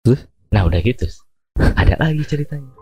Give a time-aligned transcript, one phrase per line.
[0.00, 0.24] Terus?
[0.50, 1.04] nah udah gitu
[1.76, 2.72] ada lagi ceritanya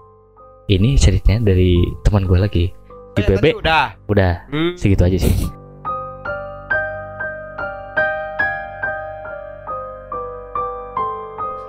[0.70, 2.64] ini ceritanya dari teman gue lagi
[3.12, 3.86] di Oh, BB tadi udah.
[4.08, 4.72] udah Hmm.
[4.72, 5.34] segitu aja sih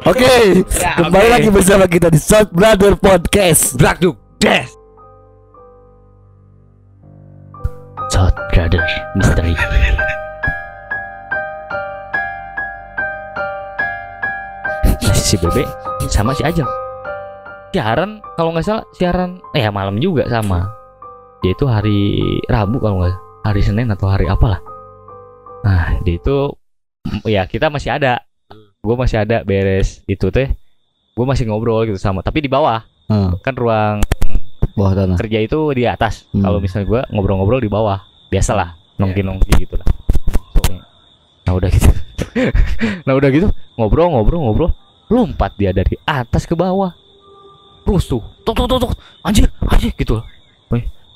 [0.01, 1.33] Oke, Ya, kembali oke.
[1.35, 3.75] lagi bersama kita di South Brother Podcast.
[3.75, 4.15] Brakduk.
[4.39, 4.71] Des.
[8.09, 8.81] South Brother
[9.13, 9.53] Mystery
[15.29, 15.61] si Bebe
[16.09, 16.65] sama si Ajeng
[17.69, 20.65] siaran kalau nggak salah siaran eh ya malam juga sama.
[21.45, 22.17] Dia itu hari
[22.49, 23.13] Rabu kalau nggak
[23.45, 24.57] hari Senin atau hari apalah.
[25.61, 26.57] Nah dia itu
[27.37, 28.25] ya kita masih ada.
[28.81, 30.01] Gue masih ada beres.
[30.09, 30.49] Itu teh
[31.13, 32.81] gue masih ngobrol gitu sama tapi di bawah.
[33.05, 34.01] Hmm, kan ruang
[34.73, 35.17] bawah tanah.
[35.21, 36.25] kerja itu di atas.
[36.33, 36.41] Hmm.
[36.41, 38.01] kalau misalnya gue ngobrol-ngobrol di bawah.
[38.33, 39.85] Biasalah nongki-nongki gitu lah
[41.49, 41.89] nah udah gitu.
[43.09, 44.69] Nah udah gitu ngobrol-ngobrol-ngobrol
[45.09, 46.93] lompat dia dari atas ke bawah.
[47.83, 48.91] Terus tuh tok tok tok
[49.25, 50.25] anjir anjir gitu loh.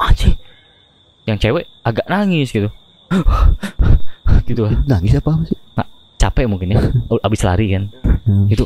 [0.01, 0.33] Anjir.
[1.23, 2.69] Yang cewek agak nangis gitu.
[4.43, 4.73] Gitu lah.
[4.89, 5.55] Nangis apa sih?
[6.17, 6.79] capek mungkin ya.
[7.27, 7.91] Abis lari kan.
[8.23, 8.47] Hmm.
[8.47, 8.63] itu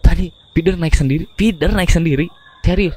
[0.00, 2.26] tadi feeder naik sendiri feeder naik sendiri.
[2.64, 2.96] Serius.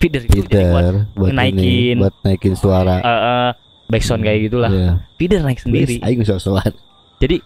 [0.00, 1.96] Feeder itu buat buat naikin.
[1.96, 3.00] ini, buat naikin suara.
[3.04, 3.50] eh, eh,
[3.88, 4.72] backsound kayak gitulah.
[4.72, 4.92] Iya.
[5.20, 6.00] feeder naik sendiri.
[6.24, 6.72] Soal-soal.
[7.20, 7.36] jadi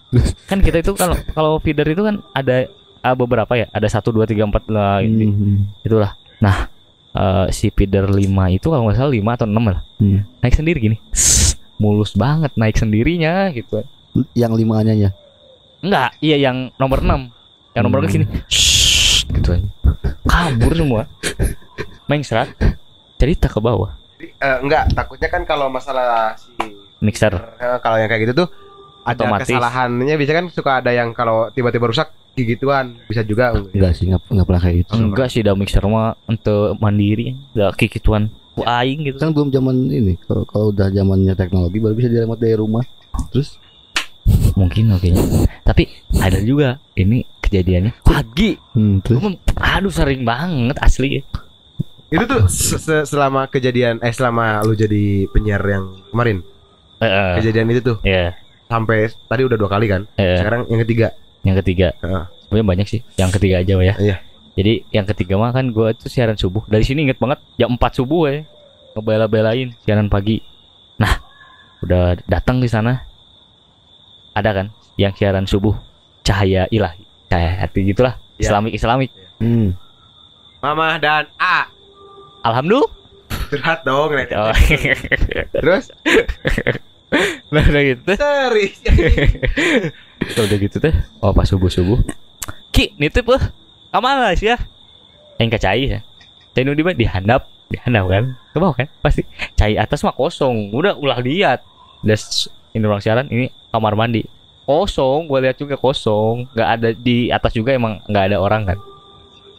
[0.46, 2.70] kan kita itu kalau kalau feeder itu kan ada
[3.04, 3.68] ah, beberapa ya?
[3.68, 5.58] Ada satu dua tiga empat lah ini Hmm.
[5.80, 6.16] itulah.
[6.40, 6.72] Nah
[7.12, 8.18] eh, si feeder 5
[8.50, 9.80] itu kalau nggak salah 5 atau 6 lah.
[9.96, 10.20] Hmm.
[10.40, 10.96] naik sendiri gini.
[11.76, 13.84] Mulus banget naik sendirinya gitu
[14.32, 15.10] Yang limanya nya.
[15.78, 17.28] enggak iya yang nomor 6
[17.72, 18.24] yang nomor Hmm.
[18.46, 19.68] Shh, gitu aja
[20.24, 21.04] kabur semua.
[22.04, 22.48] Main serat
[23.16, 23.92] cerita ke bawah.
[24.18, 26.48] Eh, enggak, takutnya kan kalau masalah si
[26.98, 27.32] mixer.
[27.34, 28.48] Eh, kalau yang kayak gitu tuh
[29.04, 29.46] ada Otomatis.
[29.46, 30.14] kesalahannya.
[30.16, 33.54] Bisa kan suka ada yang kalau tiba-tiba rusak gituan bisa juga.
[33.54, 34.90] Enggak sih, enggak, enggak pernah kayak gitu.
[34.96, 39.22] enggak sih dah mixer mah untuk mandiri enggak kikituan ku aing gitu.
[39.22, 40.14] Kan belum zaman ini.
[40.26, 42.82] Kalau kalau udah zamannya teknologi baru bisa diremot dari rumah.
[43.30, 43.60] Terus?
[44.56, 45.10] Mungkin oke.
[45.62, 45.84] Tapi
[46.16, 48.02] ada juga ini kejadiannya.
[48.02, 48.56] Pagi.
[48.72, 49.20] Hmm, terus?
[49.54, 51.20] Aduh sering banget asli.
[52.08, 56.42] Ya itu tuh se- se- selama kejadian eh selama lu jadi penyiar yang kemarin?
[56.98, 57.96] Eh, eh, kejadian itu tuh?
[58.02, 58.38] Ya
[58.68, 60.02] sampai tadi udah dua kali kan?
[60.16, 61.06] Eh, sekarang yang ketiga.
[61.44, 61.88] Yang ketiga.
[62.00, 62.24] Heeh.
[62.44, 63.00] sebenarnya banyak sih.
[63.18, 63.94] Yang ketiga aja ya.
[63.98, 64.16] Iya.
[64.54, 66.62] jadi yang ketiga mah kan gua tuh siaran subuh.
[66.70, 68.46] Dari sini inget banget jam 4 subuh ya.
[68.94, 70.38] Ngebela-belain siaran pagi.
[71.02, 71.18] Nah
[71.82, 73.02] udah datang di sana.
[74.34, 75.74] Ada kan yang siaran subuh?
[76.22, 77.02] Cahaya ilahi.
[77.26, 78.14] Cahaya hati gitulah.
[78.34, 78.50] Iya.
[78.50, 79.78] islamik islamik hmm.
[80.58, 81.70] Mama dan A.
[82.42, 82.90] Alhamdulillah.
[83.52, 84.10] Curhat dong.
[84.10, 84.54] Oh.
[85.54, 85.92] terus
[87.54, 88.78] nah udah gitu serius
[90.44, 90.94] udah gitu teh.
[91.20, 92.00] Oh pas subuh subuh
[92.74, 93.30] ki nitip
[93.94, 94.58] kamar sih ya?
[95.38, 96.00] Yang kacai ya?
[96.54, 96.98] Cai nu di mana?
[96.98, 98.24] Dihandap dihandap kan?
[98.50, 98.88] Ke bawah kan?
[98.98, 99.22] Pasti.
[99.54, 100.74] Cai atas mah kosong.
[100.74, 101.62] Udah ulah lihat.
[102.02, 104.26] Das ini ruang siaran ini kamar mandi.
[104.66, 105.30] Kosong.
[105.30, 106.50] Gue lihat juga kosong.
[106.54, 108.78] Nggak ada di atas juga emang nggak ada orang kan?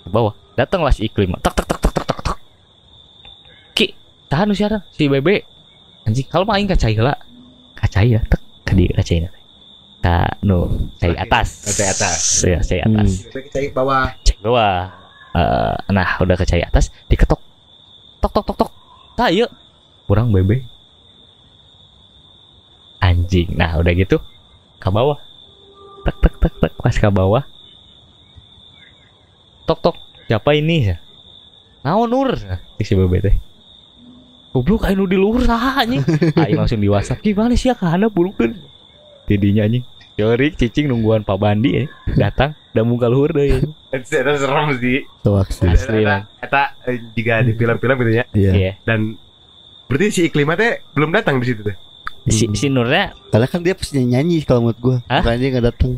[0.03, 0.35] Ke bawah.
[0.55, 1.35] Datanglah si iklim.
[1.39, 2.37] Tak tak tak tak tak tak tak.
[3.75, 3.95] Ki
[4.27, 4.83] tahan siaran.
[4.91, 5.43] Si bebe.
[6.03, 7.17] Anjing kalau main kacai lah
[7.75, 9.27] kacai ya tak kadi kacai
[9.99, 11.65] ka nu cai atas.
[11.75, 12.21] Cai atas.
[12.45, 13.09] ya cai atas.
[13.29, 14.13] Cek bawah.
[14.21, 14.93] Cek bawah.
[15.35, 17.41] Eh, nah udah ke cai atas diketok.
[18.21, 18.71] Tok tok tok tok.
[19.17, 19.49] Saya
[20.05, 20.61] kurang bebe.
[23.01, 23.57] Anjing.
[23.57, 24.21] Nah udah gitu
[24.77, 25.17] ke bawah.
[26.05, 27.43] Tek tek tek tek pas ke bawah.
[29.65, 29.97] Tok tok.
[30.29, 30.89] Siapa ini?
[30.89, 30.97] Ya
[31.85, 32.33] naon nur?
[32.81, 33.35] Si bebe teh
[34.55, 35.99] goblok ayo nu di luhur saha anjing
[36.39, 38.55] aing langsung di WhatsApp gimana sih ya kana bulukeun
[39.27, 39.83] tidinya anjing
[40.15, 41.85] Yorik cicing nungguan Pak Bandi ya.
[42.15, 43.59] datang dan muka luhur deh ya.
[43.91, 45.67] itu serem sih sih.
[45.67, 46.07] Asli.
[46.39, 48.51] Eta eh, jika di film-film gitu ya Iya.
[48.55, 48.71] Iya.
[48.87, 49.19] dan
[49.91, 51.75] berarti si iklimnya teh belum datang di situ teh
[52.25, 54.97] Si, si Nurnya Karena kan dia pasti nyanyi kalau menurut gua.
[55.05, 55.21] Hah?
[55.21, 55.91] Makanya dia enggak datang.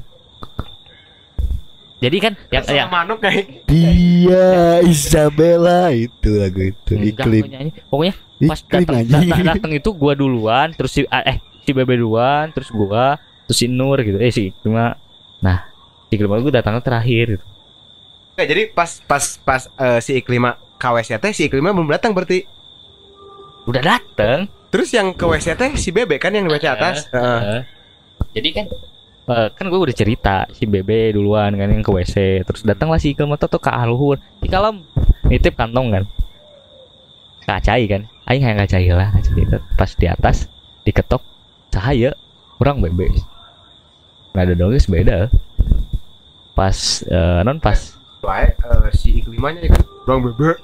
[1.97, 4.47] Jadi kan yang Sama yang manuk kayak Dia
[4.82, 7.41] Isabella itu lagu itu Enggak, iklim.
[7.41, 7.72] gua nyanyi.
[7.90, 8.14] pokoknya
[8.44, 9.20] pas Iklim datang anjing.
[9.26, 13.58] datang datang itu gua duluan terus si ah, eh si Bebe duluan terus gua terus
[13.58, 14.94] si Nur gitu eh si cuma
[15.38, 15.66] nah
[16.05, 17.46] si Iklima gua datangnya terakhir gitu
[18.38, 22.14] Nggak, jadi pas pas pas eh, si iklima ke WC teh si iklima belum datang
[22.14, 22.46] berarti
[23.66, 27.41] udah dateng terus yang ke WC teh si bebek kan yang di WC atas Heeh.
[27.41, 27.61] Eh,
[28.32, 28.66] jadi kan
[29.28, 33.12] eh, kan gue udah cerita si Bebe duluan kan yang ke WC terus datanglah si
[33.12, 34.84] Iklima tuh ke Aluhur di kalem
[35.26, 36.03] nitip kantong kan.
[37.44, 38.03] Kacai kan.
[38.28, 40.52] Aing yang kacai lah kacai itu pas di atas
[40.84, 41.24] diketok
[41.72, 42.12] cahaya
[42.58, 43.08] kurang Bebe.
[44.32, 45.18] Nggak ada dong guys beda.
[46.52, 47.96] Pas eh, non pas.
[48.18, 49.84] Soalnya eh, si iklimanya ya kan?
[50.03, 50.56] Bang bebe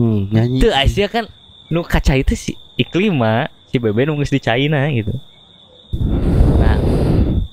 [0.00, 0.64] Hmm, nyanyi.
[0.64, 1.28] itu Asia kan
[1.68, 5.12] nu kaca itu si iklima si bebe nunggu di China gitu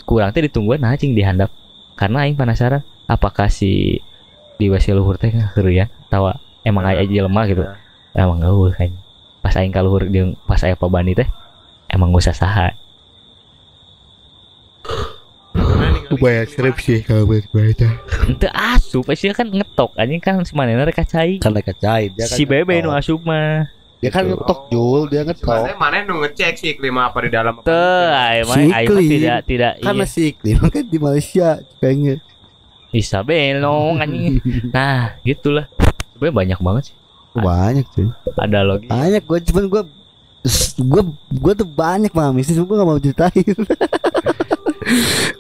[0.06, 1.52] kurang teh ditungguan nah cing dihandap.
[1.98, 4.00] Karena aing penasaran apakah si
[4.56, 5.90] di wasi luhur teh ya?
[6.08, 7.64] Tawa emang aya aja lemah gitu.
[8.16, 8.92] Emang gak kan
[9.44, 11.30] pas aing kaluhur jeung pas aya pabani teh
[11.92, 12.70] emang gak usah saha
[16.06, 17.90] Upaya skripsi kalau baca.
[18.30, 19.98] Ente asup Asia kan ngetok.
[19.98, 23.66] Anjing kan si manehna rek kacai Karena kacai dia kan si bebe nu asup mah
[24.00, 25.76] Dia kan ngetok Jul, dia ngetok.
[25.80, 29.10] Mana nu ngecek si iklim apa di dalam ai mah Si iklim.
[29.10, 30.12] tidak tidak Karena iya.
[30.12, 31.48] si iklim kan di Malaysia
[31.80, 32.16] kayaknya.
[32.92, 34.40] bisa belong anjing.
[34.76, 35.68] Nah gitulah.
[36.16, 36.96] Sebenarnya banyak banget sih.
[37.36, 38.08] Banyak sih.
[38.36, 39.84] ada logi Banyak gue cuman gue
[40.80, 41.02] gue
[41.34, 43.44] gue tuh banyak paham mistis gue gak mau ceritain.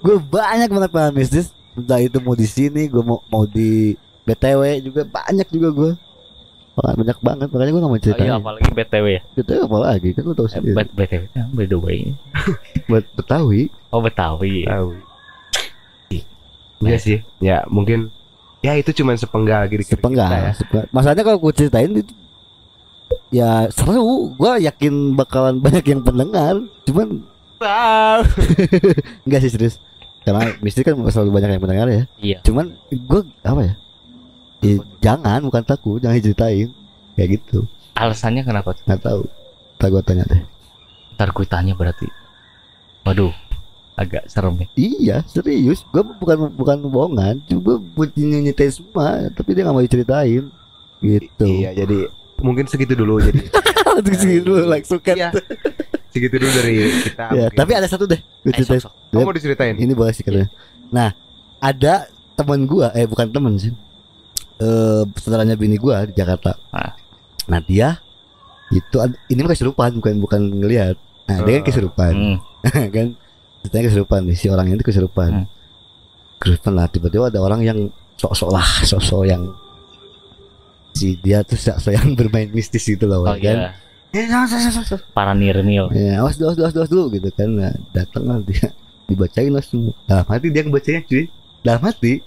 [0.01, 3.93] Gue banyak banget paham mistis entah itu mau di sini gue mau mau di
[4.23, 5.91] btw juga banyak juga gue
[6.75, 8.27] banyak banget makanya gue gak mau oh, ceritain.
[8.27, 9.21] iya apalagi btw ya.
[9.33, 11.99] Btw apa lagi kan lu tau Eh, sendiri bet- btw ya, by the way.
[12.89, 13.61] Buat betawi.
[13.89, 14.67] Oh betawi.
[14.67, 14.89] Tahu.
[16.83, 17.17] Iya sih.
[17.39, 18.11] Ya mungkin
[18.59, 20.51] ya itu cuman sepenggal gitu sepenggal kita ya.
[20.53, 20.85] sepenggal.
[20.91, 22.13] masalahnya kalau gue ceritain itu
[23.31, 24.35] ya seru.
[24.35, 26.59] Gue yakin bakalan banyak yang pendengar.
[26.83, 27.23] Cuman
[29.23, 29.79] enggak sih serius.
[30.21, 32.03] Karena mistis kan selalu banyak yang pendengar ya.
[32.19, 32.37] Iya.
[32.43, 33.73] Cuman gue apa ya
[34.65, 36.73] Ya, jangan bukan takut jangan ceritain
[37.13, 37.69] kayak gitu.
[37.93, 38.73] Alasannya kenapa?
[38.81, 39.21] Nggak tahu.
[39.77, 40.41] Tak gue tanya deh.
[41.13, 42.07] Ntar kuitanya berarti.
[43.03, 43.31] Waduh
[43.95, 44.67] agak serem ya.
[44.75, 45.85] Iya serius.
[45.87, 50.43] Gue bukan bukan bohongan cuma gue buat nyetain semua tapi dia nggak mau diceritain.
[50.99, 51.45] Gitu.
[51.45, 52.09] Iya, jadi
[52.41, 53.39] mungkin segitu dulu jadi.
[53.95, 55.15] Segitu dulu langsung kan.
[55.15, 55.29] Iya.
[56.11, 57.31] Segitu dulu dari kita.
[57.31, 57.55] ya, mungkin.
[57.55, 58.19] tapi ada satu deh.
[58.43, 58.83] Gue Eh, ceritain.
[59.07, 59.75] Kamu mau diceritain?
[59.77, 60.51] ini boleh sih katanya
[60.85, 61.09] nah
[61.57, 63.73] ada teman gua eh bukan teman sih
[64.57, 66.95] eh saudaranya bini gua di Jakarta Ah.
[67.45, 67.99] nah dia
[68.69, 68.97] itu
[69.27, 71.67] ini mah kesurupan bukan bukan ngelihat nah dia kan Oh.
[71.67, 72.37] kesurupan Hmm,
[72.95, 73.07] kan
[73.61, 75.45] ceritanya kesurupan nih si orangnya itu kesurupan Hmm.
[76.37, 77.79] kesurupan lah tiba-tiba ada orang yang
[78.15, 79.43] sok-sok lah sok-sok yang
[80.91, 83.71] si dia tuh sok-sok yang bermain mistis gitu loh oh kan iya
[84.15, 84.31] Eh,
[85.11, 87.51] para nirmil Ya, awas dulu, awas dulu, awas dulu gitu kan.
[87.51, 88.71] Nah, datang lah dia
[89.11, 89.91] dibacain langsung.
[90.07, 91.27] Dalam hati dia ngebacanya cuy.
[91.59, 92.23] Dalam hati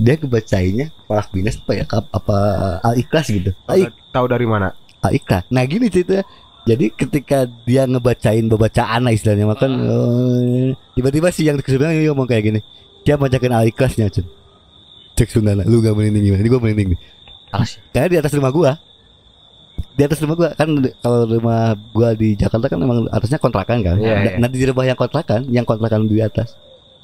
[0.00, 1.84] dia ngebacainnya Falak Binas apa ya?
[1.84, 2.36] Apa, apa
[2.80, 3.50] Al Ikhlas gitu.
[3.68, 4.72] Al, Tahu dari mana?
[5.04, 5.44] Al Ikhlas.
[5.52, 6.24] Nah, gini ceritanya.
[6.62, 12.30] Jadi ketika dia ngebacain bacaan lah istilahnya makan eh, tiba-tiba si yang kesurupan dia ngomong
[12.30, 12.60] kayak gini.
[13.02, 14.22] Dia bacakan Al Ikhlasnya cuy.
[15.12, 16.40] Cek Sundana, lu gak merinding gimana?
[16.40, 17.00] Ini gua merinding nih.
[17.52, 18.72] alas Karena di atas rumah gua.
[19.92, 20.70] Di atas rumah gua kan
[21.04, 23.96] kalau rumah gua di Jakarta kan memang atasnya kontrakan kan.
[24.00, 24.38] Iya, nah, iya.
[24.40, 26.56] nah, di rumah yang kontrakan, yang kontrakan di atas.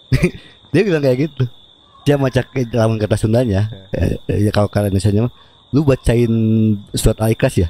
[0.73, 1.45] dia bilang kayak gitu.
[2.09, 3.69] Dia macak dalam kata Sundanya.
[3.93, 4.97] eh, eh, ya kalau kalian
[5.29, 5.33] mah
[5.77, 6.33] lu bacain
[6.97, 7.69] surat Al-Ikhlas ya.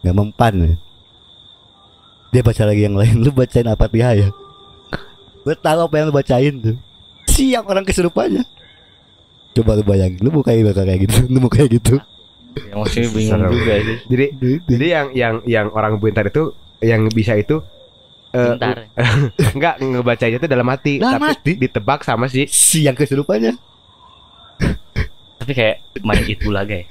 [0.00, 0.54] Gak mempan.
[0.56, 0.74] ya.
[2.32, 4.28] Dia baca lagi yang lain, lu bacain Al-Fatihah ya.
[5.44, 6.76] Gue tahu apa yang lu bacain tuh.
[7.28, 8.48] Siap orang kesurupannya.
[9.52, 12.00] Coba lu bayangin, lu bukain bakal kayak gitu, lu mau kayak gitu.
[12.56, 14.26] ya, maksudnya bingung juga sih Jadi
[14.68, 16.52] jadi yang yang yang orang pintar itu
[16.84, 17.60] yang bisa itu
[18.32, 18.76] eh, Bentar.
[19.54, 20.92] enggak ngebacanya itu dalam hati.
[20.96, 21.52] Dalam tapi hati?
[21.58, 23.56] ditebak sama si si yang kesurupannya
[25.38, 26.86] tapi kayak main it bulaga ya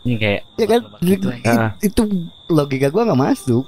[0.00, 0.80] ini kayak ya kan?
[1.00, 1.70] Gitu, i- Ah.
[1.78, 2.02] itu
[2.46, 3.64] logika gua nggak masuk.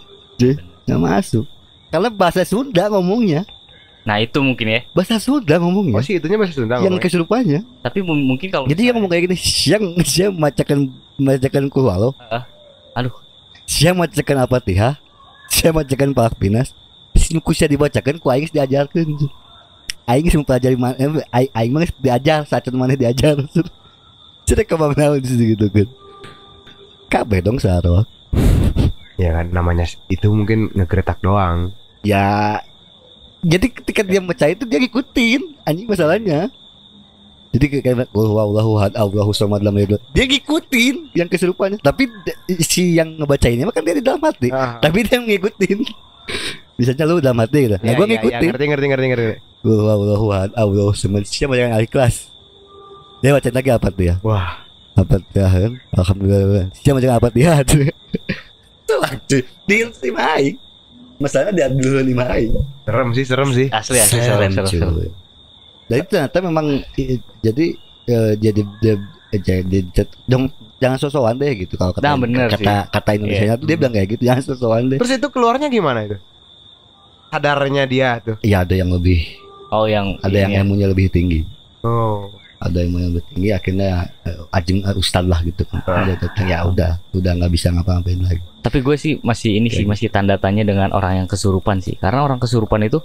[0.84, 1.44] Nggak masuk.
[1.88, 3.42] Karena bahasa Sunda ngomongnya.
[4.04, 4.80] Nah itu mungkin ya.
[4.90, 5.96] Bahasa Sunda ngomongnya.
[5.96, 7.02] Oh sih itunya bahasa Sunda yang ngomongnya.
[7.02, 10.78] kesurupannya tapi mu- mungkin kalau jadi yang ngomong kayak gini siang siang macakan
[11.16, 12.44] macakan kuhalo Ah,
[12.94, 13.14] aduh.
[13.64, 14.90] siang macakan apa tiha
[15.54, 16.74] siang macakan palak pinas.
[17.30, 19.30] Nuku sia dibacakan ku aing geus diajarkeun
[20.10, 23.38] aing geus mempelajari mana eh, aing aing mah diajar saat mana diajar.
[24.44, 25.88] Mana di situ gitu kan.
[27.08, 28.04] Kabeh dong sarwa.
[29.16, 31.72] Ya kan namanya itu mungkin ngegeretak doang.
[32.04, 32.60] ya
[33.40, 35.64] jadi ketika dia baca itu dia ngikutin.
[35.64, 36.52] Anjing masalahnya
[37.54, 40.02] jadi kayak kayak Allahu Allahu had Allahu samad lam yalid.
[40.10, 41.78] Dia ngikutin yang kesurupannya.
[41.78, 42.10] Tapi
[42.58, 44.50] si yang ngebacainnya kan dia di dalam hati.
[44.50, 45.78] Ah, tapi dia ngikutin.
[46.82, 47.76] Misalnya lu dalam hati gitu.
[47.78, 48.48] Nah ya, gua ya, ya, ngikutin.
[48.50, 49.26] ngerti ngerti ngerti ngerti.
[49.62, 51.22] Allahu Allahu had Allahu samad.
[51.30, 52.34] Siapa yang al-ikhlas
[53.24, 54.60] dia baca lagi apa tuh ya Wah,
[55.00, 55.72] apa ya kan?
[55.96, 60.56] Alhamdulillah siapa yang apa ya itu lah cuy di lima aing
[61.16, 62.52] masalahnya dia dulu lima aing
[62.84, 63.66] serem sih serem sih.
[63.72, 64.92] asli asli serem serem serem.
[64.92, 65.08] cuy.
[65.84, 66.66] Dan itu ternyata memang
[67.40, 67.66] jadi
[68.06, 68.94] eh, jadi dia
[69.30, 69.78] eh, jadi
[70.24, 73.92] dong jangan sosokan deh gitu kalau kata Nah, bener kata kata Indonesia tuh dia bilang
[73.92, 74.98] kayak gitu jangan sosokan deh.
[75.00, 76.16] Terus itu keluarnya gimana itu?
[77.28, 78.36] Sadarnya dia tuh.
[78.40, 79.26] Iya ada yang lebih
[79.68, 80.62] oh yang ada yang ini ya.
[80.62, 81.40] ilmunya lebih tinggi.
[81.82, 82.30] Oh.
[82.56, 86.08] ada yang mau lebih tinggi akhirnya eh, ajeng eh, ustad lah gitu kan Ah.
[86.08, 90.08] datang ya udah udah nggak bisa ngapa-ngapain lagi Tapi gue sih masih ini sih masih
[90.08, 92.00] tanda tanya dengan orang yang kesurupan sih.
[92.00, 93.04] Karena orang kesurupan itu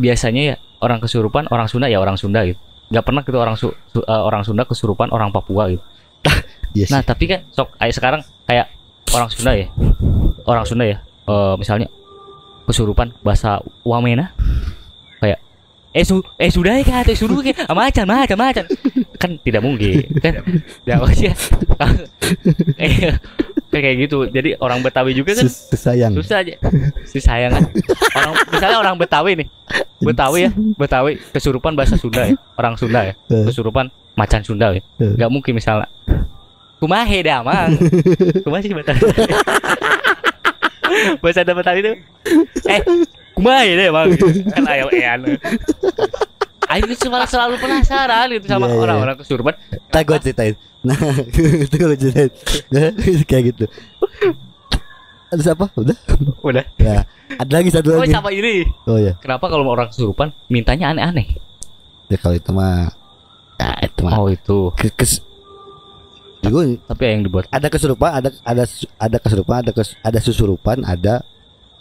[0.00, 2.58] biasanya ya orang kesurupan orang Sunda ya orang Sunda gitu.
[2.92, 5.82] Gak pernah gitu orang Su- Su- eh, orang Sunda kesurupan orang Papua gitu.
[6.72, 6.92] Iya sih.
[6.96, 8.72] Nah tapi kan sok kayak sekarang kayak
[9.12, 9.68] orang Sunda ya,
[10.48, 10.96] orang Sunda ya,
[11.28, 11.88] eh, misalnya
[12.64, 14.32] kesurupan bahasa Wamena,
[15.20, 15.42] kayak
[15.92, 18.64] eh su eh sudah ya kata suruh ya macan macan macan.
[19.20, 20.40] Kan tidak mungkin kan?
[20.88, 21.36] Ya maksudnya
[22.80, 23.12] eh,
[23.80, 24.28] kayak gitu.
[24.28, 26.54] Jadi orang Betawi juga kan Sus- sayang susah aja.
[27.08, 27.64] Si sayang kan.
[28.18, 29.48] Orang misalnya orang Betawi nih.
[30.02, 30.50] Betawi ya.
[30.76, 32.36] Betawi kesurupan bahasa Sunda ya.
[32.58, 33.14] Orang Sunda ya.
[33.32, 33.48] Eh.
[33.48, 34.82] kesurupan macan Sunda ya.
[35.00, 35.16] Eh.
[35.16, 35.88] nggak mungkin misalnya.
[36.76, 37.72] Kumahe dah mang.
[38.44, 39.00] Kumaha sih Betawi?
[41.24, 41.92] Bahasa Betawi itu
[42.68, 42.80] eh
[43.32, 44.12] kumahe deh mang.
[44.52, 45.24] Kan ayo ean
[46.72, 48.80] Ayo cuma selalu penasaran gitu sama Iya, iya.
[48.80, 49.54] orang-orang kesurupan.
[49.88, 50.98] tak gue ceritain nah
[51.64, 52.30] itu gue ceritain
[52.68, 52.90] Nah,
[53.28, 53.64] kayak gitu
[55.28, 55.96] ada siapa udah
[56.42, 56.64] Udah.
[56.76, 58.64] ya ada lagi satu Oh lagi sama ini.
[58.84, 61.28] oh ya Kenapa kalau orang kesurupan mintanya aneh-aneh?
[62.06, 62.88] ya kalau itu mah
[63.56, 64.58] ya itu mah Oh itu.
[64.74, 65.20] Ke- kes,
[66.42, 68.64] Gue Tapi yang dibuat ada kesurupan ada ada
[68.98, 71.22] ada kesurupan ada kes, ada susurupan ada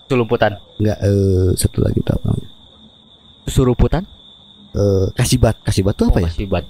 [0.06, 0.56] celumputan.
[0.78, 2.50] enggak eh satu lagi tau namanya
[3.44, 4.04] Suruputan?
[4.72, 6.30] Eh kasibat kasibat tuh apa ya?
[6.32, 6.66] Kasih buat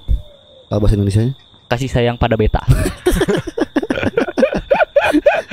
[0.68, 1.22] kalau bahasa Indonesia
[1.72, 2.60] kasih sayang pada beta.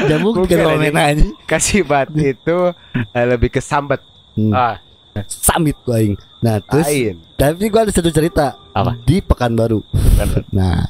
[0.08, 0.88] jamu Bukan, kan ini.
[0.88, 2.58] mena ini Kasih bat itu
[2.94, 4.00] eh, lebih ke sambat
[4.38, 4.54] hmm.
[4.54, 4.78] ah,
[5.26, 6.14] samit gue aing.
[6.38, 7.18] Nah terus lain.
[7.34, 8.94] tapi gue ada satu cerita Apa?
[9.02, 9.82] di Pekanbaru.
[10.58, 10.86] Nah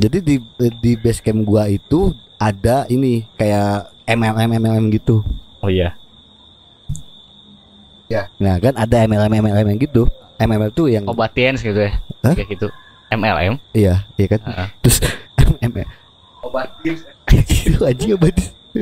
[0.00, 0.40] jadi di
[0.80, 5.20] di base camp gua itu ada ini kayak MLM MLM gitu.
[5.60, 5.92] Oh iya.
[8.42, 11.92] nah kan ada MLM MLM gitu MLM tuh yang Obat TNS gitu ya.
[12.24, 12.34] Hah?
[12.34, 12.68] Kayak gitu.
[13.10, 13.58] MLM.
[13.74, 14.68] iya iya kan Heeh.
[14.80, 14.96] terus
[15.66, 15.88] MLM
[16.40, 16.70] Obat
[17.34, 18.38] itu anjing obat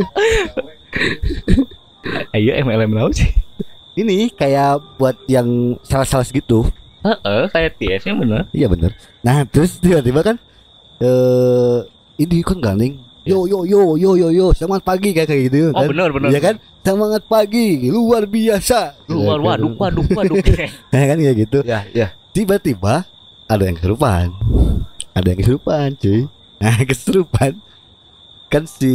[2.33, 3.29] Ayo MLM naon sih?
[3.97, 6.69] ini kayak buat yang sales-sales gitu
[7.03, 8.43] Heeh, kayak TNS nya bener.
[8.53, 10.37] iya bener nah terus tiba-tiba kan
[11.01, 11.79] eh
[12.19, 15.71] ini kan galing yo yo yo yo yo yo semangat pagi kayak kayak gitu.
[15.71, 16.29] Oh kan bener bener.
[16.33, 19.45] Iya kan semangat pagi luar biasa Luar Iya kan?
[19.45, 20.37] waduk waduk waduk.
[20.97, 22.09] Ya kan kayak gitu Ya, ya.
[22.33, 23.05] tiba-tiba
[23.45, 24.33] ada yang kesurupan
[25.13, 26.25] ada yang kesurupan cuy
[26.59, 27.53] nah kesurupan
[28.49, 28.93] kan si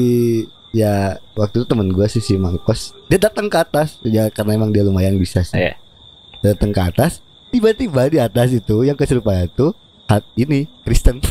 [0.69, 4.69] ya waktu itu temen gua sih si Mangkos dia datang ke atas ya karena emang
[4.69, 5.77] dia lumayan bisa sih Iya.
[6.41, 9.69] datang ke atas tiba-tiba di atas itu yang kesurupan itu
[10.05, 11.21] hat ini Kristen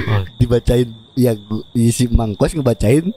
[0.00, 0.24] Oh.
[0.40, 1.32] dibacain ya
[1.88, 3.10] si Mangkos ngebacain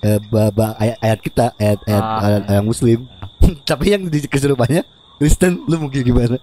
[0.00, 2.20] eh, ba- ba- ayat, ayat kita ayat ayat, Ah.
[2.22, 2.98] ayat, ayat Muslim.
[3.68, 4.82] Tapi yang di kesurupannya
[5.16, 6.36] Kristen lu mungkin gimana?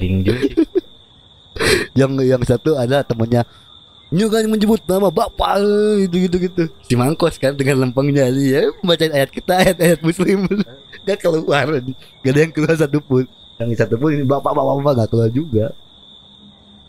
[0.00, 0.40] Bingung juga
[1.98, 3.44] yang yang satu ada temannya
[4.06, 5.58] Nyugan menyebut nama bapak
[6.06, 6.36] gitu gitu.
[6.38, 10.46] Gitu si mangkos kan dengan lempengnya dia membacain ayat kita ayat ayat muslim.
[11.06, 13.26] Gak keluar gak ada yang keluar satu pun
[13.58, 15.66] yang satu pun ini bapak bapak bapak gak keluar juga.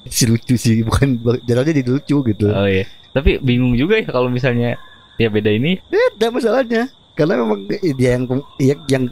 [0.07, 2.47] Si lucu sih bukan jalannya jadi lucu gitu.
[2.53, 2.85] Oh iya.
[3.11, 4.77] Tapi bingung juga ya kalau misalnya
[5.17, 5.81] ya beda ini.
[5.91, 6.89] ada masalahnya.
[7.17, 8.23] Karena memang dia yang
[8.61, 9.03] yang, yang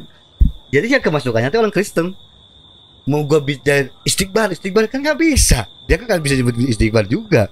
[0.69, 2.13] jadi yang kemasukannya itu orang Kristen.
[3.05, 5.69] Mau gua bicara istighbar istighbar kan nggak bisa.
[5.85, 7.49] Dia kan nggak bisa nyebut istighbar juga.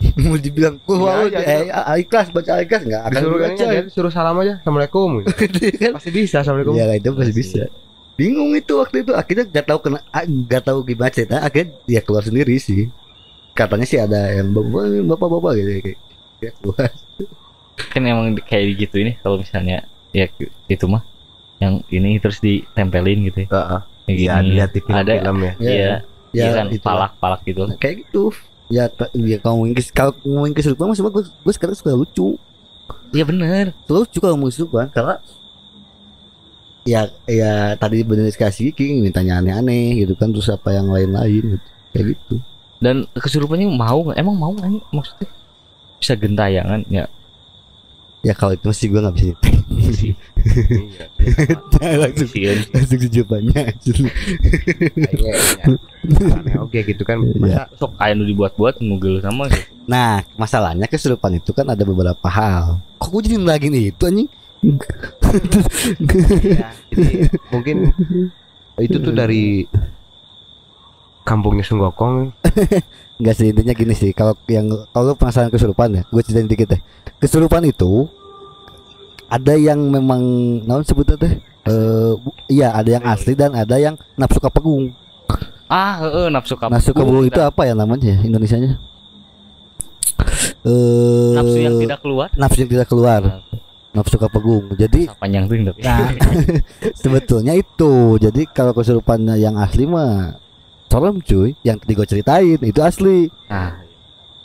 [0.24, 3.80] Mau dibilang wah Ya, ya, eh, ah, ikhlas baca ikhlas nggak akan Disuruh baca aja,
[3.84, 4.54] disuruh salam aja.
[4.64, 5.08] Assalamualaikum.
[5.80, 5.92] kan?
[5.96, 6.72] Pasti bisa Assalamualaikum.
[6.76, 7.62] ya itu pasti bisa.
[8.16, 12.24] Bingung itu waktu itu akhirnya nggak tahu kena nggak tahu gimana cerita akhirnya dia keluar
[12.24, 12.92] sendiri sih
[13.60, 15.98] katanya sih ada yang bapak bapak bapak gitu kayak
[16.40, 16.90] dia keluar
[17.80, 20.28] Kan emang kayak gitu ini kalau misalnya ya
[20.68, 21.00] itu mah
[21.60, 23.48] yang ini terus ditempelin gitu ya.
[23.52, 23.80] Heeh.
[24.10, 25.12] Kayak Iya, lihat di Ada.
[25.20, 25.52] film ya.
[25.60, 25.92] Iya.
[26.30, 26.84] Iya kan itulah.
[26.86, 27.60] palak-palak gitu.
[27.66, 28.24] Nah, kayak gitu
[28.70, 28.86] ya
[29.18, 32.38] ya kalau ngomongin kalau ngomongin kesurupan mas gue gue sekarang suka lucu
[33.10, 35.18] Iya bener lucu kalau ngomongin kesurupan karena
[36.86, 41.66] ya ya tadi bener dikasih King mintanya aneh-aneh gitu kan terus apa yang lain-lain gitu.
[41.90, 42.34] kayak gitu
[42.80, 44.16] Dan kesurupannya mau nggak?
[44.16, 44.88] Emang mau nggak?
[44.90, 45.28] maksudnya
[46.00, 47.04] bisa gentayangan ya
[48.20, 49.32] ya kalau itu masih gue nggak bisa
[49.96, 50.12] sih.
[51.80, 52.58] Nah, langsung Sieun.
[52.72, 53.60] langsung jawabannya
[56.60, 57.20] oke gitu kan.
[57.24, 57.40] Iya.
[57.40, 59.64] Masa Sok nu dibuat-buat nugel sama gitu.
[59.88, 64.28] nah masalahnya kesurupan itu kan ada beberapa hal kok gue jadi lagi nih itu anjing
[66.44, 67.76] ya, jadi mungkin
[68.76, 69.64] itu tuh dari
[71.30, 72.34] kampungnya Sunggokong
[73.22, 76.74] Enggak sih intinya gini sih kalau yang kalau lu penasaran kesurupan ya gue ceritain dikit
[76.74, 76.80] deh
[77.22, 78.10] kesurupan itu
[79.30, 80.18] ada yang memang
[80.66, 81.38] naon sebutnya teh
[81.70, 82.12] eh
[82.50, 84.90] iya ada yang asli dan ada yang nafsu kapegung
[85.70, 86.74] Ah, heeh, nafsu kabur.
[86.74, 88.74] Nafsu keburu itu apa ya namanya ya Indonesianya?
[90.66, 92.28] Eh nafsu yang tidak keluar.
[92.34, 93.22] nafsu yang tidak keluar,
[93.94, 94.66] nafsu kepegung.
[94.74, 95.74] Jadi Masa panjang tuh.
[95.78, 96.10] Nah,
[97.06, 98.18] sebetulnya itu.
[98.18, 100.42] Jadi kalau kesurupan yang asli mah
[100.90, 101.54] serem cuy.
[101.62, 103.18] Yang tadi gue ceritain itu asli.
[103.46, 103.78] Nah,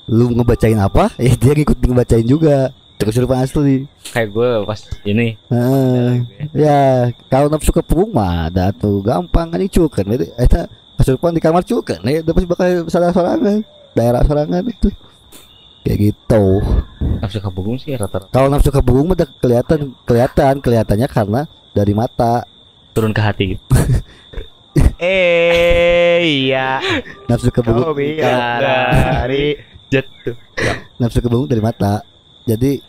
[0.06, 1.10] Lu ngebacain apa?
[1.18, 2.70] Ya dia ngikut ngebacain juga.
[2.96, 3.84] Kesurupan asli.
[4.16, 5.36] kayak gue pas ini.
[5.52, 6.10] Heeh.
[6.56, 6.80] ya
[7.28, 10.06] kalau nafsu kepegung mah ada tuh gampang kan itu kan.
[10.08, 12.08] Itu eta kesurupan di kamar juga kan.
[12.08, 13.66] Ya pasti bakal salah sorangan.
[13.92, 14.90] Daerah sorangan itu.
[15.84, 16.46] Kayak gitu.
[17.22, 21.42] Nafsu kabur sih rata-rata Kalau nafsu kepegung mah udah kelihatan kelihatan kelihatannya karena
[21.75, 22.46] dari mata.
[22.96, 23.64] turun ke hati gitu.
[25.00, 26.80] Eh iya.
[27.28, 29.60] Nafsu Kau bilang dari
[29.92, 30.36] Jatuh.
[30.98, 32.02] nafsu kebangun dari mata.
[32.48, 32.80] Jadi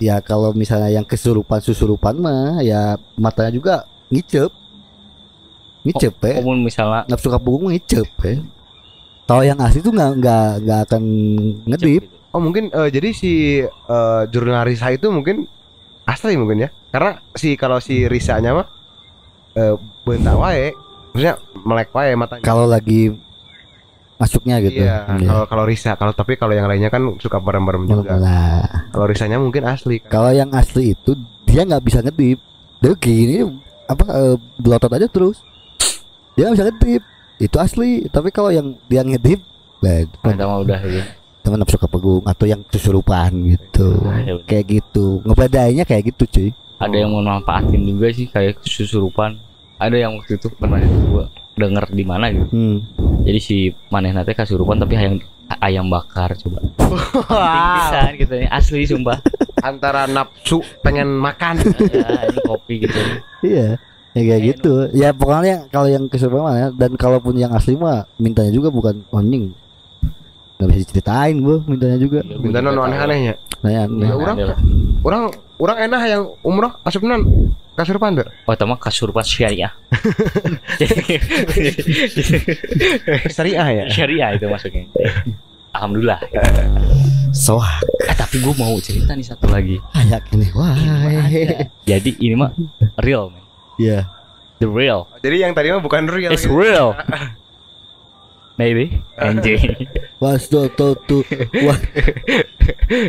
[0.00, 3.74] ya kalau misalnya yang kesurupan susurupan mah ya matanya juga
[4.08, 4.50] ngicep.
[5.84, 6.34] Ngicep ya.
[6.40, 8.40] Komun misalnya Nafsu kebangun ngicep ya.
[9.28, 11.02] Kalau yang asli tuh nggak nggak nggak akan
[11.70, 12.02] ngedip.
[12.02, 12.08] gitu.
[12.30, 15.46] Oh mungkin eh, jadi si eh, jurnal Risa itu mungkin
[16.02, 16.68] asli mungkin ya.
[16.90, 18.66] Karena si kalau si Risanya mah
[19.54, 20.74] eh bentak wae,
[21.10, 22.42] maksudnya melek wae matanya.
[22.42, 23.14] Kalau lagi
[24.16, 24.84] masuknya gitu.
[24.84, 28.20] Iya, kalau kalau Risa, kalau tapi kalau yang lainnya kan suka bareng-bareng juga.
[28.20, 28.60] Nah,
[28.92, 29.96] Kalau Risanya mungkin asli.
[29.98, 30.12] kan.
[30.12, 32.36] kalau yang asli itu dia nggak bisa ngedip.
[32.80, 33.44] Dia gini
[33.86, 35.40] apa eh, belotot aja terus.
[36.36, 37.02] Dia nggak bisa ngedip.
[37.38, 38.04] Itu asli.
[38.06, 39.40] Tapi kalau yang dia ngedip,
[39.80, 40.04] nah,
[40.36, 41.00] mah udah gitu.
[41.40, 44.44] teman nafsu kepegung atau yang kesurupan gitu Ya udah.
[44.44, 49.40] kayak gitu ngebedainya kayak gitu cuy Ada yang memanfaatin juga sih kayak susurupan.
[49.80, 50.76] Ada yang waktu itu pernah
[51.08, 51.24] gua
[51.56, 52.46] denger di mana gitu.
[52.52, 52.76] hmm.
[53.24, 53.56] Jadi si
[53.88, 55.16] maneh nate kasurupan tapi ayam
[55.58, 56.60] ayam bakar coba.
[56.68, 58.48] Bisa gitu ya.
[58.48, 59.18] Asli sumpah.
[59.60, 61.58] Antara nafsu pengen makan.
[61.92, 62.98] ya, ini kopi gitu.
[63.42, 67.78] iya ya kayak gitu ya pokoknya kalau yang kesurupan mah ya, dan kalaupun yang asli
[67.78, 69.54] mah mintanya juga bukan anjing
[70.58, 72.86] nggak bisa diceritain gua mintanya juga Iya, gua Minta juga non tahu.
[72.90, 73.34] aneh-anehnya.
[73.62, 74.10] nah, ya, Ya, nah.
[74.18, 74.36] orang
[75.06, 75.22] orang
[75.62, 77.20] orang enak yang umroh asupnan
[77.76, 78.26] kasurupan tuh.
[78.46, 79.72] Oh, itu mah kasurupan syariah.
[83.30, 83.84] Syariah ya.
[83.90, 84.84] syariah itu masuknya.
[85.70, 86.20] Alhamdulillah.
[87.30, 87.78] soah
[88.10, 89.78] Eh, tapi gue mau cerita nih satu lagi.
[89.94, 90.74] kayak ini wah
[91.86, 92.50] Jadi ini mah
[92.98, 93.42] real, man.
[93.78, 94.10] ya
[94.58, 95.06] The real.
[95.22, 96.34] Jadi yang tadi mah bukan real.
[96.34, 96.58] It's gitu.
[96.58, 96.98] real.
[98.60, 99.00] Maybe.
[99.16, 99.88] Anjing.
[100.20, 101.24] was to to to
[101.64, 101.80] wah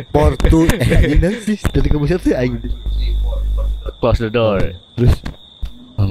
[0.08, 2.72] portu eh dan sih dari kebuset sih anjing
[3.98, 4.58] Close the door.
[4.92, 5.14] terus?
[5.96, 6.08] Oh.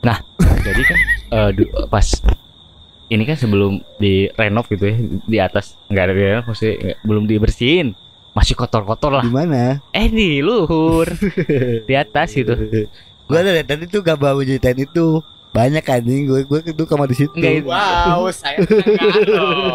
[0.00, 0.18] Nah,
[0.60, 0.98] jadi kan
[1.28, 2.06] eh, du- pas
[3.06, 7.24] ini kan sebelum di renov gitu ya di atas nggak ada renov maksudnya nggak- belum
[7.24, 7.94] dibersihin.
[8.32, 9.24] Masih kotor-kotor lah.
[9.24, 9.80] Di mana?
[9.90, 11.08] Eh di luhur.
[11.82, 12.52] Di atas gitu.
[13.26, 15.18] Gua ada lihat tadi tuh gak ceritain itu.
[15.50, 17.32] Banyak anjing gue gue itu kamar di situ.
[17.32, 17.66] Enggak itu.
[17.66, 18.60] Wow, saya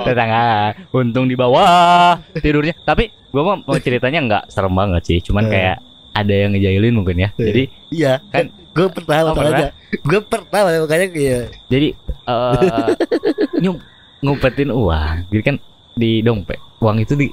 [0.04, 0.46] tetangga
[0.92, 2.78] untung di bawah tidurnya.
[2.80, 5.20] Tapi gua mah mau ceritanya nggak serem banget sih.
[5.22, 5.52] Cuman Eh.
[5.52, 5.78] kayak
[6.12, 7.30] ada yang ngejailin mungkin ya.
[7.32, 7.46] Eh.
[7.46, 11.88] jadi iya Kan- gue pertama Oh, makanya gue pertama makanya kayak jadi
[12.24, 12.92] eh
[13.64, 13.84] nyum-
[14.20, 15.28] ngumpetin uang.
[15.28, 15.56] Jadi kan
[15.92, 17.28] di dompet uang itu di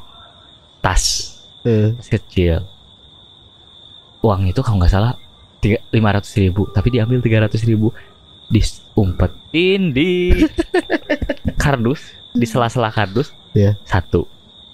[0.78, 1.34] tas.
[1.62, 2.64] Tas kecil.
[4.18, 5.14] Uang itu kalau nggak salah
[5.58, 7.94] tiga lima ratus ribu tapi diambil tiga ratus ribu.
[8.48, 10.32] Diumpetin di
[11.62, 12.00] kardus
[12.32, 13.76] di sela-sela kardus Iya.
[13.84, 14.24] satu.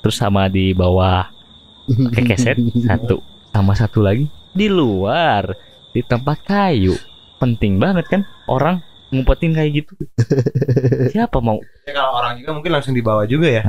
[0.00, 1.28] Terus sama di bawah
[2.08, 3.20] pakai keset satu
[3.54, 5.54] sama satu lagi di luar
[5.94, 6.98] di tempat kayu.
[7.38, 8.82] Penting banget kan orang
[9.14, 9.94] ngumpetin kayak gitu.
[11.14, 11.62] Siapa mau?
[11.86, 13.62] Ya, kalau orang juga mungkin langsung dibawa juga ya.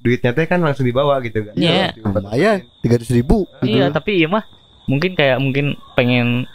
[0.00, 1.52] Duitnya teh kan langsung dibawa gitu kan.
[1.52, 1.92] Iya.
[2.00, 4.48] lumayan tiga ratus ribu iya tapi iya mah
[4.88, 6.48] mungkin kayak mungkin pengen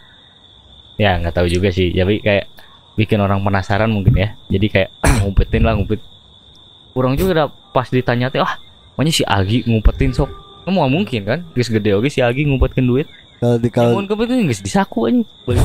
[0.97, 2.49] ya nggak tahu juga sih tapi kayak
[2.97, 4.33] bikin orang penasaran mungkin ya.
[4.49, 4.89] Jadi kayak
[5.21, 6.01] ngumpetin lah ngumpet
[6.97, 8.57] orang juga udah pas ditanya teh ah
[8.97, 11.39] makanya si Agi ngumpetin sok kamu nggak mungkin kan?
[11.51, 13.07] Guys gede oke si Agi ngumpetkan duit.
[13.43, 15.19] Kalau di kalau Mau ngumpetin guys disaku aja.
[15.43, 15.63] Balik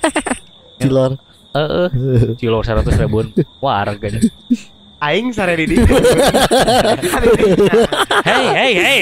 [0.80, 1.12] cilor.
[1.52, 1.88] Eh eh
[2.40, 3.28] cilor seratus ribuan.
[3.60, 4.24] Wah harganya
[4.96, 5.76] Aing sare di
[8.24, 9.00] hey hey hey.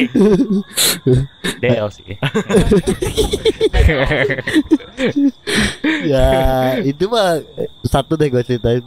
[1.63, 2.19] DL sih.
[6.07, 7.43] Ya itu mah
[7.87, 8.83] satu deh gue ceritain.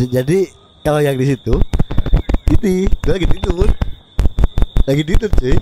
[0.00, 0.48] Jadi
[0.80, 1.52] kalau yang di situ
[2.64, 3.68] ini gue lagi tidur
[4.84, 5.30] lagi tidur.
[5.32, 5.56] Cuy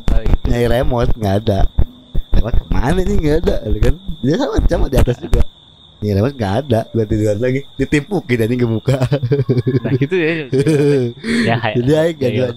[0.46, 1.60] nyari remote nggak ada.
[2.32, 3.16] Remote ke mana nih?
[3.18, 3.94] Nggak ada kan?
[4.18, 5.42] Dia sama sama di atas juga.
[5.98, 6.80] Nyari remote nggak ada.
[6.90, 7.60] Gue tiduran lagi.
[7.74, 8.98] Ditimpukin anjing ke muka
[9.82, 10.30] nah gitu ya.
[11.50, 12.44] Ya hai- jadi aing gak Iya.
[12.44, 12.54] ada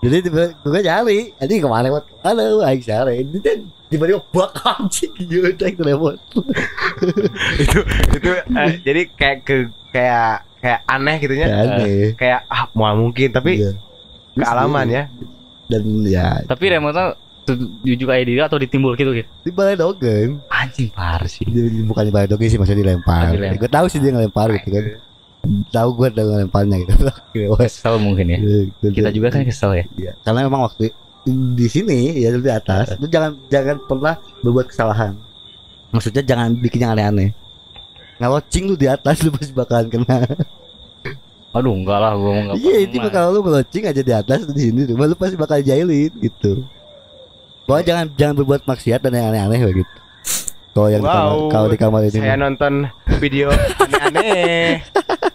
[0.00, 1.18] jadi tiba gue nyari.
[1.36, 2.42] Anjing ke mana lewat ke mana?
[2.64, 3.38] Aing cari ini
[3.88, 5.12] tiba-tiba bak anjing.
[5.16, 6.16] Aing telepon
[7.64, 7.78] itu
[8.12, 9.56] itu eh, jadi kayak ke
[9.88, 11.44] kayak kayak aneh gitu ya.
[11.44, 13.76] Ya, aneh Kayak ah mau mungkin tapi Iya.
[14.34, 15.04] kealaman ya.
[15.64, 19.28] dan ya Tapi remote tujuh kayak diri atau ditimbul gitu gitu.
[19.44, 21.44] di balai dogeng Anjing parah sih.
[21.84, 23.60] Bukan di balai dogeng sih maksudnya dilempar, dilempar.
[23.60, 24.84] gue tahu sih dia ngelempar gitu kan
[25.68, 26.92] tahu gue udah ngelemparnya gitu
[27.60, 28.38] Kesel mungkin ya.
[28.80, 29.84] Kita juga kan kesel ya.
[29.94, 30.12] Iya.
[30.24, 30.88] Karena memang waktu
[31.28, 35.12] di sini ya di atas lu jangan jangan pernah berbuat kesalahan.
[35.92, 37.36] Maksudnya jangan bikin yang aneh-aneh.
[38.24, 40.24] Ngelocing lu di atas lu pasti bakalan kena.
[41.52, 42.56] Aduh enggak lah gua mau enggak.
[42.64, 46.08] Iya itu kalau lu ngelocing aja di atas di sini rumah lu pasti bakal jailin
[46.24, 46.64] gitu.
[47.68, 49.94] Pokoknya jangan jangan berbuat maksiat dan yang aneh-aneh begitu.
[50.74, 52.90] Kalau yang Wow, kalau di kamar ini Saya nonton
[53.22, 54.82] video aneh-aneh.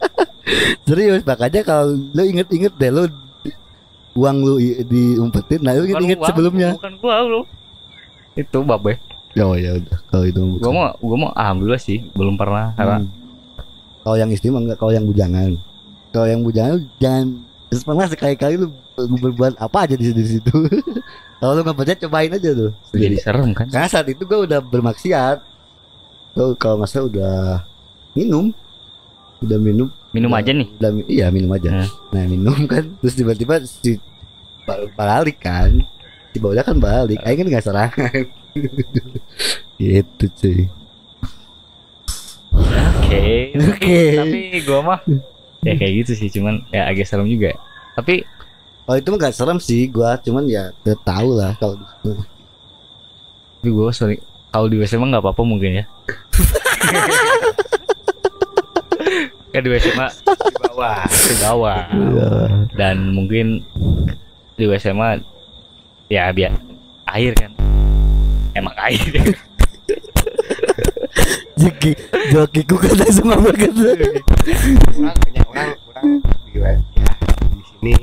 [0.89, 3.06] serius makanya kalau lu inget-inget deh lu
[4.17, 7.41] uang lu diumpetin nah lu Bukan inget gua, sebelumnya Bukan gua lu.
[8.36, 8.99] Itu babe.
[9.38, 10.74] Oh ya udah kalau itu mah Gua bukan.
[10.74, 13.18] mau gua mau alhamdulillah sih belum pernah karena Hmm.
[14.00, 15.60] Kalau yang istri mah enggak, kalau yang bujangan.
[16.10, 17.26] Kalau yang bujangan jangan
[17.84, 20.56] pernah sekali-kali lu berbuat apa aja di situ.
[21.38, 22.72] kalau lu nggak percaya cobain aja tuh.
[22.89, 23.68] jadi serem kan.
[23.68, 25.44] Karena saat itu gua udah bermaksiat.
[26.32, 27.62] Tuh kalau masa udah
[28.12, 28.50] minum,
[29.39, 29.92] udah minum.
[30.10, 30.68] Minum udah- aja nih.
[30.74, 31.70] Udah, iya minum aja.
[31.70, 31.89] Hmm.
[32.10, 34.00] Nah minum kan, terus tiba-tiba si
[34.63, 35.86] bal- balik kan.
[36.30, 37.18] Si baunya kan balik.
[37.22, 38.24] Aing kan nggak serangan.
[39.80, 40.62] gitu cuy.
[42.52, 43.54] Oke.
[43.56, 44.00] Oke.
[44.15, 45.00] Tapi gua mah
[45.60, 47.54] ya kayak gitu sih cuman ya agak serem juga.
[47.96, 48.24] Tapi
[48.84, 50.74] Oh itu mah gak serem sih gua, cuman ya
[51.06, 52.10] tahu lah kalau di situ.
[53.62, 54.18] tapi gua sorry
[54.50, 55.86] kalau di WC mah nggak apa-apa mungkin ya.
[59.50, 61.06] Kan di WC mah Di bawah.
[61.06, 62.30] ke bawah Iya.
[62.74, 63.62] dan mungkin
[64.56, 65.18] di WC mah
[66.10, 66.58] ya biar
[67.13, 67.52] air kan
[68.58, 69.00] emang air
[71.60, 71.91] Joki,
[72.32, 73.67] jokiku kan langsung banget.
[73.76, 76.08] Orang banyak orang orang
[76.48, 77.12] di ya
[77.52, 77.93] di sini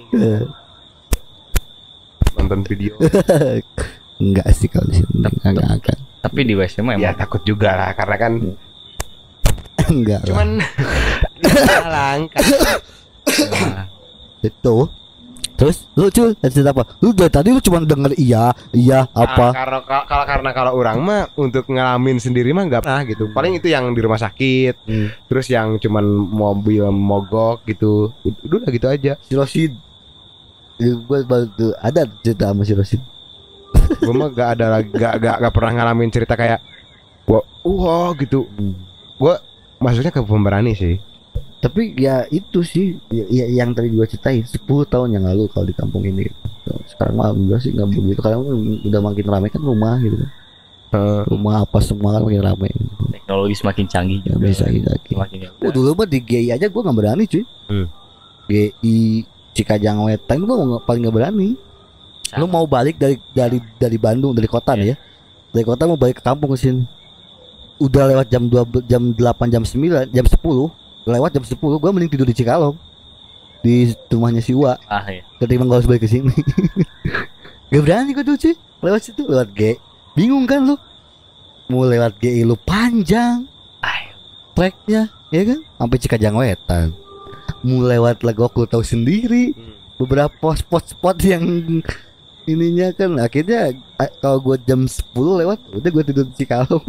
[2.36, 3.00] nonton video.
[4.22, 5.98] Enggak sih kalau di sini enggak akan.
[6.20, 8.32] tapi di mah ya emang takut juga lah karena kan
[9.92, 10.48] Enggak cuman
[11.86, 12.44] langkah.
[13.56, 13.86] Nah,
[14.44, 14.90] Itu.
[15.56, 16.84] Terus lu cuy, cerita apa?
[17.00, 19.56] Lu dari tadi lu cuma denger iya, iya apa?
[19.56, 23.32] kalau kalau karena kalau orang mah untuk ngalamin sendiri mah nggak pernah gitu.
[23.32, 25.08] Paling itu yang di rumah sakit, Hmm.
[25.32, 28.12] terus yang cuman mobil mogok gitu.
[28.44, 29.16] Udah gitu aja.
[29.24, 29.72] Si Rosid.
[31.08, 33.00] Gua baru tuh ada cerita sama si Rosid.
[34.04, 36.60] Gue mah gak ada lagi gak, gak, gak pernah ngalamin cerita kayak
[37.24, 38.44] wah, wah gitu.
[39.80, 40.96] Maksudnya ke pemberani sih.
[41.66, 45.64] Tapi ya itu sih ya, ya- yang tadi gua ceritain 10 tahun yang lalu kalau
[45.64, 46.22] di kampung ini.
[46.24, 46.72] gitu.
[46.86, 48.20] Sekarang mah enggak sih enggak begitu.
[48.20, 48.38] Karena
[48.80, 50.30] udah makin ramai kan rumah gitu kan.
[50.86, 52.70] Eh, Rumah apa semua kan makin ramai.
[53.10, 54.46] teknologi semakin canggih Ya juga.
[54.46, 54.86] bisa gitu.
[55.08, 57.42] semakin ya Oh, dulu mah di GI aja gua nggak berani cuy.
[57.66, 57.86] Hmm.
[58.46, 58.96] GI
[59.52, 61.48] Cikajang Wetan gua nggak paling nggak berani.
[62.22, 62.38] Sama.
[62.38, 64.96] Lu mau balik dari dari dari Bandung dari kota nih ya.
[65.50, 66.86] Dari kota mau balik ke kampung ke sini.
[67.76, 70.70] Udah lewat jam 2 jam 8 jam 9 jam 10
[71.06, 72.74] lewat jam 10 gua mending tidur di Cikalong.
[73.62, 73.74] Di
[74.06, 76.30] rumahnya si Wa ah ya ketimbang gak harus balik ke sini.
[77.66, 78.54] Gak berani gua tuh cuy.
[78.78, 79.74] Lewat situ lewat G.
[80.12, 80.76] Bingung kan lu?
[81.66, 83.42] Mau lewat GI lu panjang.
[83.80, 84.12] Ah
[84.52, 85.58] treknya ya kan?
[85.76, 86.94] Sampai Cikajang Wetan.
[87.62, 89.50] Mau lewat Legok lu tahu sendiri.
[89.96, 91.42] Beberapa spot-spot yang
[92.44, 95.02] ininya kan akhirnya a- kalau gua jam 10
[95.40, 96.84] lewat udah gua tidur di Cikalong.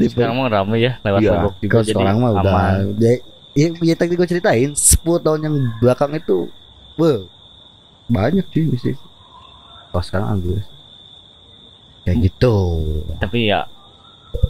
[0.00, 2.54] Sekarang mah ramai ya lewat Iya, Legok juga jadi sekarang mah udah
[3.56, 6.48] ya, ya, tadi gua ceritain 10 tahun yang belakang itu
[6.98, 7.18] wah
[8.10, 8.98] banyak sih bisnis.
[9.90, 10.68] Kalau sekarang alhamdulillah
[12.04, 12.54] kayak gitu.
[13.20, 13.66] Tapi ya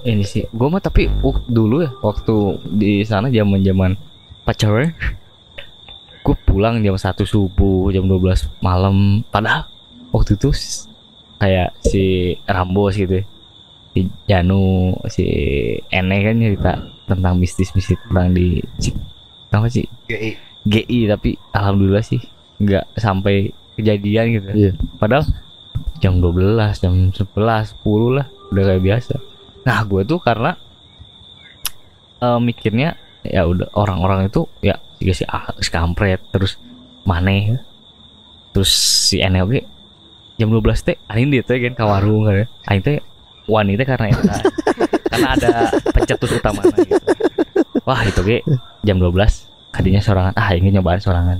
[0.04, 2.36] ini sih gue mah tapi wak- dulu ya waktu
[2.68, 3.92] di sana zaman zaman
[4.44, 4.92] pacaran
[6.20, 9.24] gue pulang jam satu subuh jam 12 malam.
[9.32, 9.66] Padahal
[10.12, 10.52] waktu itu
[11.40, 13.24] kayak si Rambos gitu ya.
[13.90, 15.24] si Janu si
[15.90, 16.72] Ene kan cerita
[17.10, 18.62] tentang mistis-mistis tentang di
[19.50, 20.30] apa sih GI.
[20.62, 22.22] GI tapi alhamdulillah sih
[22.62, 24.72] nggak sampai kejadian gitu Iya.
[24.96, 25.26] padahal
[25.98, 27.18] jam 12 jam 11
[27.82, 29.14] 10 lah udah kayak biasa
[29.62, 30.54] nah gue tuh karena
[32.20, 36.56] eh, mikirnya ya udah orang-orang itu ya juga si ah, si kampret terus
[37.04, 37.56] maneh
[38.52, 38.70] terus
[39.08, 39.64] si NLG
[40.36, 42.46] jam 12 teh aing dia teh kan ke warung kan ya.
[42.68, 42.96] aing teh
[43.50, 44.36] wanita karena eta
[45.10, 45.50] karena ada
[45.90, 46.94] pencetus utama gitu
[47.82, 48.38] wah itu ge
[48.80, 49.10] jam 12
[49.70, 51.38] kadinya sorangan ah ingin nyobaan sorangan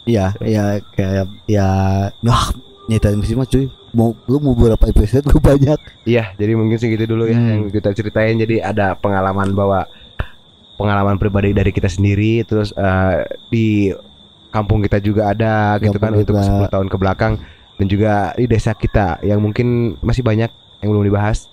[0.00, 1.68] Iya, iya kayak ya
[2.18, 2.50] nah
[2.88, 3.68] nyetain sih mah cuy.
[3.92, 5.76] Mau lu mau berapa episode gue banyak.
[6.02, 7.46] Iya, jadi mungkin segitu dulu ya Hmm.
[7.46, 8.34] yang kita ceritain.
[8.34, 9.84] Jadi ada pengalaman bahwa
[10.74, 13.16] pengalaman pribadi dari kita sendiri, terus eh,
[13.52, 13.92] di
[14.50, 16.66] kampung kita juga ada gitu kan Kampung untuk kita.
[16.66, 17.32] 10 tahun ke belakang
[17.78, 21.46] dan juga di desa kita yang mungkin masih banyak yang belum dibahas.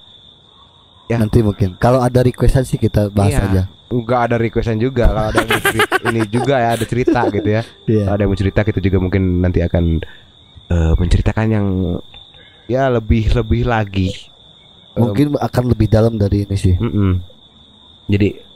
[1.07, 1.19] Ya.
[1.19, 1.75] Nanti mungkin.
[1.77, 3.43] Kalau ada requestan sih kita bahas Iya.
[3.43, 3.63] aja.
[3.87, 5.39] Enggak ada requestan juga kalau ada
[6.11, 7.61] ini juga ya ada cerita gitu ya.
[7.63, 10.03] Kalau ada yang mau cerita kita juga mungkin nanti akan
[10.67, 11.67] eh, menceritakan yang
[12.67, 14.11] ya lebih lebih lagi.
[14.97, 16.75] Mungkin akan lebih dalam dari ini sih.
[16.75, 17.21] mm-mm.
[18.07, 18.46] Jadi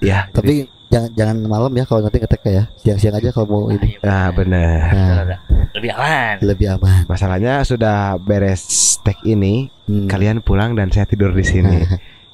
[0.00, 2.64] ya, Tapi jangan jangan malam ya kalau nanti ngetek ya.
[2.76, 3.98] Siang-siang aja kalau mau ini.
[4.00, 4.78] ah benar.
[4.88, 5.38] Nah,
[5.72, 6.34] Lebih aman.
[6.40, 7.02] lebih aman.
[7.04, 8.64] Masalahnya sudah beres
[9.00, 10.10] tag ini, Hmm.
[10.10, 11.78] kalian pulang dan saya tidur di sini.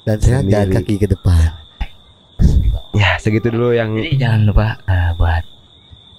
[0.03, 1.53] Dan saya jalan kaki ke depan.
[2.91, 5.43] ya, segitu dulu yang Jadi jangan lupa eh, buat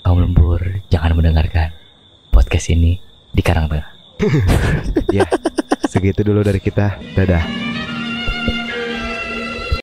[0.00, 1.68] kaum lembur jangan mendengarkan
[2.28, 2.96] podcast ini
[3.28, 3.88] di Karangtengah.
[5.86, 6.96] segitu dulu dari kita.
[7.12, 7.44] Dadah.